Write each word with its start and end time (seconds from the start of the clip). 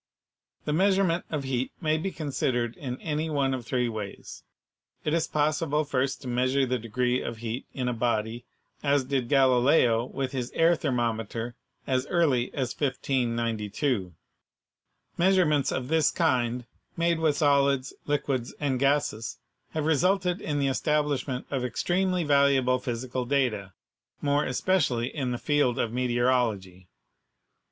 The 0.65 0.73
measurement 0.73 1.25
of 1.29 1.43
heat 1.43 1.71
may 1.79 1.95
be 1.95 2.09
considered 2.09 2.75
in 2.75 2.99
any 3.01 3.29
one 3.29 3.53
of 3.53 3.67
three 3.67 3.87
ways. 3.87 4.41
It 5.05 5.13
is 5.13 5.27
possible 5.27 5.83
first 5.83 6.23
to 6.23 6.27
measure 6.27 6.65
the 6.65 6.79
degree 6.79 7.21
of 7.21 7.37
heat 7.37 7.67
in 7.71 7.87
a 7.87 7.93
body, 7.93 8.43
as 8.81 9.03
did 9.03 9.29
Galileo 9.29 10.05
with 10.05 10.31
his 10.31 10.49
air 10.53 10.75
thermometer 10.75 11.53
as 11.85 12.07
early 12.07 12.51
as 12.55 12.73
1592. 12.73 14.13
Measurements 15.19 15.71
of 15.71 15.87
this 15.87 16.09
kind 16.09 16.65
made 16.97 17.19
with 17.19 17.37
solids, 17.37 17.93
liquids 18.07 18.55
and 18.59 18.79
gases 18.79 19.37
have 19.73 19.85
resulted 19.85 20.41
in 20.41 20.57
the 20.57 20.67
establishment 20.67 21.45
of 21.51 21.63
extremely 21.63 22.23
valuable 22.23 22.79
physical 22.79 23.23
data, 23.23 23.73
more 24.19 24.45
especially 24.45 25.15
in 25.15 25.29
the 25.29 25.37
field 25.37 25.77
of 25.77 25.93
meteorology. 25.93 26.87